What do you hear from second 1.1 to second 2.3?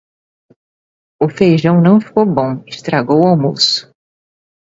O feijão não ficou